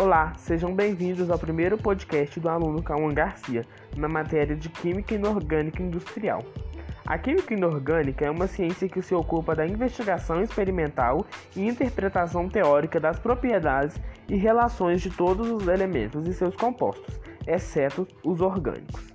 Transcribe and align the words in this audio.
Olá, 0.00 0.32
sejam 0.36 0.72
bem-vindos 0.72 1.28
ao 1.28 1.36
primeiro 1.36 1.76
podcast 1.76 2.38
do 2.38 2.48
aluno 2.48 2.80
Cauã 2.80 3.12
Garcia, 3.12 3.66
na 3.96 4.08
matéria 4.08 4.54
de 4.54 4.68
Química 4.68 5.12
Inorgânica 5.12 5.82
Industrial. 5.82 6.40
A 7.04 7.18
química 7.18 7.52
inorgânica 7.52 8.24
é 8.24 8.30
uma 8.30 8.46
ciência 8.46 8.88
que 8.88 9.02
se 9.02 9.12
ocupa 9.12 9.56
da 9.56 9.66
investigação 9.66 10.40
experimental 10.40 11.26
e 11.56 11.66
interpretação 11.66 12.48
teórica 12.48 13.00
das 13.00 13.18
propriedades 13.18 14.00
e 14.28 14.36
relações 14.36 15.02
de 15.02 15.10
todos 15.10 15.50
os 15.50 15.66
elementos 15.66 16.28
e 16.28 16.32
seus 16.32 16.54
compostos, 16.54 17.20
exceto 17.44 18.06
os 18.22 18.40
orgânicos. 18.40 19.12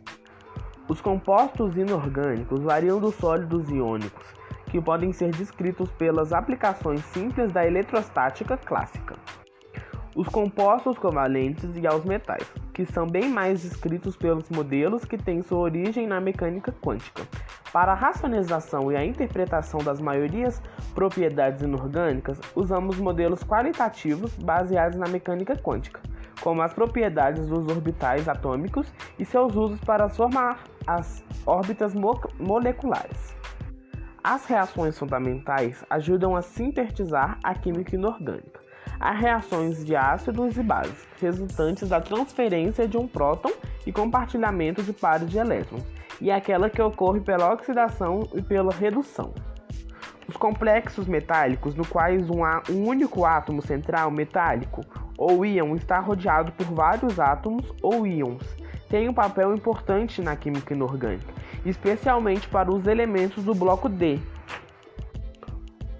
Os 0.90 1.00
compostos 1.00 1.77
inorgânicos 1.77 2.59
variam 2.59 3.00
dos 3.00 3.16
sólidos 3.16 3.70
iônicos, 3.70 4.26
que 4.66 4.81
podem 4.81 5.13
ser 5.13 5.31
descritos 5.31 5.90
pelas 5.91 6.34
aplicações 6.34 7.00
simples 7.05 7.54
da 7.54 7.66
eletrostática 7.66 8.58
clássica 8.58 9.16
os 10.16 10.27
compostos 10.27 10.98
covalentes 10.98 11.76
e 11.76 11.88
aos 11.88 12.05
metais, 12.05 12.48
que 12.73 12.85
são 12.85 13.08
bem 13.08 13.30
mais 13.30 13.62
descritos 13.63 14.16
pelos 14.16 14.49
modelos 14.49 15.05
que 15.05 15.17
têm 15.17 15.41
sua 15.41 15.59
origem 15.59 16.05
na 16.05 16.21
mecânica 16.21 16.71
quântica. 16.71 17.23
Para 17.71 17.94
a 17.94 17.95
racionalização 17.95 18.91
e 18.91 18.95
a 18.95 19.04
interpretação 19.04 19.80
das 19.80 19.99
maiorias 19.99 20.62
propriedades 20.94 21.63
inorgânicas, 21.63 22.40
usamos 22.55 22.98
modelos 22.98 23.44
qualitativos 23.44 24.31
baseados 24.35 24.98
na 24.98 25.07
mecânica 25.07 25.55
quântica, 25.55 25.99
como 26.41 26.62
as 26.62 26.73
propriedades 26.73 27.48
dos 27.48 27.68
orbitais 27.68 28.30
atômicos 28.30 28.93
e 29.18 29.26
seus 29.26 29.55
usos 29.55 29.80
para 29.80 30.09
formar 30.09 30.63
as 30.85 31.23
órbitas 31.45 31.95
mo 31.95 32.20
moleculares. 32.40 33.35
As 34.23 34.45
reações 34.45 34.98
fundamentais 34.98 35.84
ajudam 35.90 36.35
a 36.35 36.41
sintetizar 36.41 37.40
a 37.43 37.55
química 37.55 37.95
inorgânica 37.95 38.62
a 39.03 39.12
reações 39.12 39.84
de 39.84 39.98
ácidos 39.98 40.55
e 40.55 40.63
bases, 40.63 41.05
resultantes 41.20 41.90
da 41.90 41.99
transferência 41.99 42.87
de 42.87 42.98
um 42.98 43.05
próton 43.05 43.51
e 43.85 43.91
compartilhamento 43.91 44.82
de 44.82 44.93
pares 44.93 45.29
de 45.29 45.37
elétrons, 45.37 45.84
e 46.21 46.32
aquela 46.32 46.70
que 46.70 46.82
ocorre 46.82 47.20
pela 47.20 47.51
oxidação 47.51 48.21
e 48.34 48.41
pela 48.41 48.71
redução. 48.71 49.34
Os 50.26 50.37
complexos 50.37 51.05
metálicos, 51.05 51.76
no 51.76 51.85
quais 51.85 52.29
um, 52.29 52.43
um 52.71 52.87
único 52.87 53.26
átomo 53.26 53.62
central 53.62 54.10
metálico 54.10 54.85
ou 55.17 55.45
íon 55.45 55.76
está 55.76 55.99
rodeado 55.99 56.54
por 56.54 56.67
vários 56.67 57.20
átomos 57.20 57.73
ou 57.82 58.07
íons, 58.07 58.41
têm 58.88 59.10
um 59.10 59.13
papel 59.13 59.54
importante 59.54 60.21
na 60.21 60.38
química 60.38 60.73
inorgânica, 60.73 61.34
especialmente 61.65 62.48
para 62.48 62.73
os 62.73 62.88
elementos 62.88 63.43
do 63.43 63.54
bloco 63.54 63.90
D, 63.90 64.17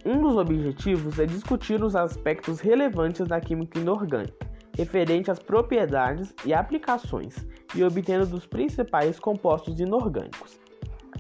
um 0.06 0.22
dos 0.22 0.36
objetivos 0.36 1.18
é 1.18 1.26
discutir 1.26 1.82
os 1.82 1.96
aspectos 1.96 2.60
relevantes 2.60 3.26
da 3.26 3.40
química 3.40 3.80
inorgânica, 3.80 4.46
referente 4.78 5.32
às 5.32 5.40
propriedades 5.40 6.34
e 6.46 6.54
aplicações, 6.54 7.48
e 7.74 7.84
obtendo 7.84 8.26
dos 8.26 8.46
principais 8.46 9.20
compostos 9.20 9.80
inorgânicos. 9.80 10.60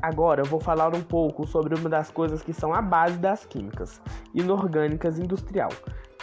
Agora 0.02 0.42
eu 0.42 0.46
vou 0.46 0.60
falar 0.60 0.94
um 0.94 1.02
pouco 1.02 1.48
sobre 1.48 1.76
uma 1.76 1.88
das 1.88 2.12
coisas 2.12 2.42
que 2.42 2.52
são 2.52 2.74
a 2.74 2.82
base 2.82 3.18
das 3.18 3.46
químicas 3.46 4.02
inorgânicas 4.34 5.18
industrial, 5.18 5.70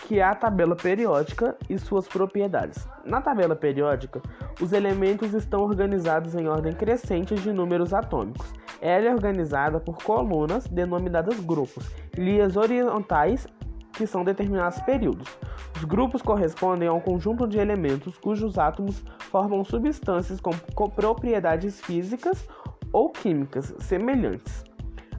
que 0.06 0.18
é 0.18 0.22
a 0.22 0.34
tabela 0.34 0.76
periódica 0.76 1.56
e 1.68 1.78
suas 1.78 2.06
propriedades. 2.06 2.86
Na 3.06 3.22
tabela 3.22 3.56
periódica, 3.56 4.20
os 4.60 4.72
elementos 4.72 5.32
estão 5.34 5.62
organizados 5.62 6.34
em 6.34 6.48
ordem 6.48 6.72
crescente 6.72 7.34
de 7.34 7.52
números 7.52 7.94
atômicos. 7.94 8.52
Ela 8.80 9.06
é 9.08 9.12
organizada 9.12 9.80
por 9.80 10.02
colunas 10.02 10.66
denominadas 10.66 11.38
grupos, 11.40 11.90
linhas 12.16 12.56
horizontais 12.56 13.46
que 13.92 14.06
são 14.06 14.24
determinados 14.24 14.78
períodos. 14.80 15.28
Os 15.76 15.84
grupos 15.84 16.22
correspondem 16.22 16.88
a 16.88 16.92
um 16.92 17.00
conjunto 17.00 17.46
de 17.46 17.58
elementos 17.58 18.16
cujos 18.18 18.58
átomos 18.58 19.02
formam 19.30 19.64
substâncias 19.64 20.40
com, 20.40 20.88
propriedades 20.88 21.80
físicas 21.80 22.46
ou 22.92 23.10
químicas 23.10 23.74
semelhantes. 23.78 24.64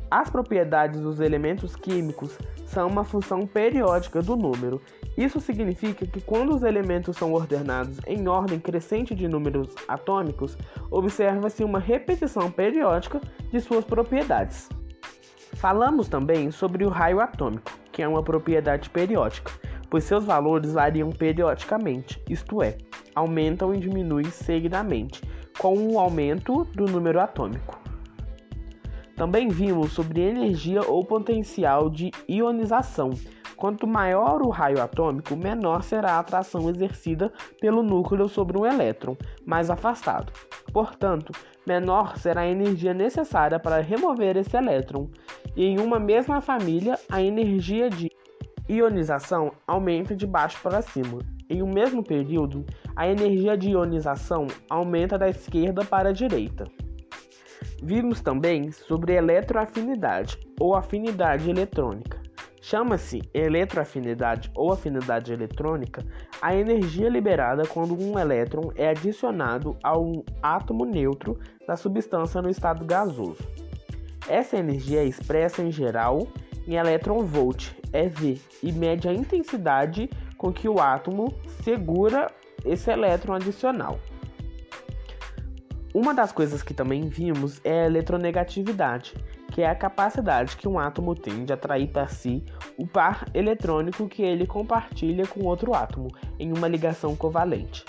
As 0.10 0.30
propriedades 0.30 1.00
dos 1.00 1.20
elementos 1.22 1.76
químicos 1.76 2.38
são 2.66 2.88
uma 2.88 3.04
função 3.04 3.48
periódica 3.48 4.22
do 4.22 4.36
número. 4.36 4.82
Isso 5.22 5.40
significa 5.40 6.04
que 6.08 6.20
quando 6.20 6.56
os 6.56 6.64
elementos 6.64 7.16
são 7.16 7.32
ordenados 7.32 8.00
em 8.08 8.28
ordem 8.28 8.60
crescente 8.60 9.14
de 9.14 9.28
números 9.28 9.76
atômicos, 9.88 10.58
observa-se 10.90 11.64
uma 11.64 11.78
repetição 11.78 12.50
periódica 12.50 13.22
de 13.52 13.62
suas 13.62 13.86
propriedades. 13.86 14.68
Falamos 15.54 16.08
também 16.08 16.50
sobre 16.50 16.84
o 16.86 16.90
raio 16.90 17.20
atômico, 17.20 17.72
que 17.92 18.02
é 18.02 18.08
uma 18.08 18.24
propriedade 18.24 18.90
periódica, 18.90 19.52
pois 19.92 20.06
seus 20.06 20.26
valores 20.26 20.74
variam 20.74 21.12
periodicamente, 21.12 22.20
isto 22.28 22.64
é, 22.64 22.80
aumentam 23.14 23.76
e 23.76 23.80
diminuem 23.80 24.26
seguidamente, 24.26 25.22
com 25.60 25.78
o 25.88 26.00
aumento 26.00 26.64
do 26.74 26.88
número 26.88 27.20
atômico. 27.20 27.80
Também 29.16 29.50
vimos 29.50 29.92
sobre 29.92 30.22
energia 30.22 30.82
ou 30.82 31.06
potencial 31.06 31.92
de 31.92 32.10
ionização. 32.28 33.12
Quanto 33.62 33.86
maior 33.86 34.42
o 34.42 34.50
raio 34.50 34.82
atômico, 34.82 35.36
menor 35.36 35.84
será 35.84 36.14
a 36.14 36.20
atração 36.20 36.68
exercida 36.68 37.32
pelo 37.60 37.84
núcleo 37.84 38.28
sobre 38.28 38.58
um 38.58 38.66
elétron 38.66 39.16
mais 39.46 39.70
afastado. 39.70 40.34
Portanto, 40.74 41.32
menor 41.64 42.18
será 42.18 42.42
a 42.42 42.48
energia 42.48 42.92
necessária 42.92 43.60
para 43.60 43.80
remover 43.80 44.36
esse 44.36 44.58
elétron. 44.58 45.12
E 45.56 45.64
em 45.64 45.80
uma 45.80 46.00
mesma 46.00 46.42
família, 46.42 46.98
a 47.08 47.22
energia 47.22 47.88
de 47.88 48.10
ionização 48.68 49.52
aumenta 49.68 50.16
de 50.16 50.26
baixo 50.26 50.60
para 50.64 50.82
cima. 50.82 51.20
Em 51.48 51.62
um 51.62 51.72
mesmo 51.72 52.04
período, 52.04 52.66
a 52.96 53.08
energia 53.08 53.56
de 53.56 53.70
ionização 53.70 54.48
aumenta 54.72 55.20
da 55.20 55.30
esquerda 55.30 55.86
para 55.86 56.10
a 56.10 56.14
direita. 56.14 56.66
Vimos 57.84 58.22
também 58.22 58.72
sobre 58.72 59.14
eletroafinidade 59.14 60.40
ou 60.60 60.74
afinidade 60.74 61.48
eletrônica. 61.48 62.21
Chama-se 62.62 63.24
eletroafinidade 63.34 64.52
ou 64.54 64.72
afinidade 64.72 65.34
eletrônica 65.34 66.06
a 66.40 66.56
energia 66.56 67.10
liberada 67.10 67.68
quando 67.68 68.00
um 68.00 68.20
elétron 68.20 68.72
é 68.76 68.90
adicionado 68.90 69.76
a 69.82 69.98
um 69.98 70.24
átomo 70.44 70.86
neutro 70.86 71.40
da 71.68 71.76
substância 71.76 72.40
no 72.40 72.52
estado 72.52 72.86
gasoso. 72.86 73.44
Essa 74.30 74.58
energia 74.58 75.02
é 75.02 75.06
expressa 75.06 75.64
em 75.64 75.72
geral 75.72 76.28
em 76.68 76.76
elétron-volt, 76.76 77.72
EV, 77.92 78.40
e 78.62 78.72
mede 78.72 79.10
a 79.10 79.14
intensidade 79.14 80.08
com 80.38 80.54
que 80.54 80.70
o 80.70 80.80
átomo 80.80 81.34
segura 81.64 82.30
esse 82.64 82.92
elétron 82.92 83.34
adicional. 83.34 84.00
Uma 85.94 86.14
das 86.14 86.32
coisas 86.32 86.62
que 86.62 86.74
também 86.74 87.10
vimos 87.10 87.60
é 87.64 87.82
a 87.82 87.86
eletronegatividade, 87.88 89.16
que 89.52 89.62
é 89.62 89.70
a 89.70 89.76
capacidade 89.76 90.56
que 90.56 90.68
um 90.68 90.80
átomo 90.80 91.14
tem 91.14 91.46
de 91.46 91.54
atrair 91.54 91.88
para 91.90 92.08
si 92.08 92.44
o 92.78 92.88
par 92.88 93.26
eletrônico 93.34 94.08
que 94.08 94.24
ele 94.24 94.48
compartilha 94.48 95.28
com 95.28 95.46
outro 95.46 95.76
átomo 95.76 96.08
em 96.40 96.52
uma 96.52 96.68
ligação 96.68 97.16
covalente. 97.16 97.86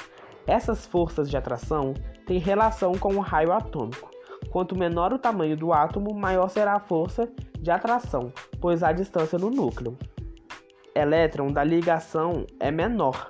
Essas 0.47 0.85
forças 0.85 1.31
de 1.31 1.37
atração 1.37 1.95
têm 2.27 2.39
relação 2.39 2.93
com 2.93 3.15
o 3.15 3.21
raio 3.21 3.53
atômico. 3.53 4.11
Quanto 4.51 4.77
menor 4.77 5.13
o 5.13 5.19
tamanho 5.19 5.57
do 5.57 5.73
átomo, 5.73 6.13
maior 6.13 6.49
será 6.49 6.75
a 6.75 6.81
força 6.81 7.29
de 7.59 7.71
atração, 7.71 8.33
pois 8.61 8.83
há 8.83 8.93
distância 8.93 9.39
no 9.39 9.49
núcleo. 9.49 9.97
Elétron 10.95 11.53
da 11.53 11.63
ligação 11.63 12.45
é 12.59 12.71
menor. 12.71 13.29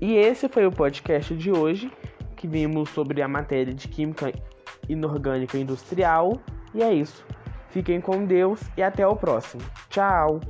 E 0.00 0.14
esse 0.14 0.48
foi 0.48 0.66
o 0.66 0.72
podcast 0.72 1.34
de 1.34 1.50
hoje 1.50 1.90
que 2.36 2.46
vimos 2.46 2.90
sobre 2.90 3.22
a 3.22 3.28
matéria 3.28 3.74
de 3.74 3.88
Química 3.88 4.32
Inorgânica 4.88 5.58
Industrial. 5.58 6.40
E 6.74 6.82
é 6.82 6.92
isso. 6.92 7.24
Fiquem 7.70 8.00
com 8.00 8.24
Deus 8.24 8.60
e 8.76 8.82
até 8.82 9.06
o 9.06 9.16
próximo. 9.16 9.62
Tchau! 9.88 10.40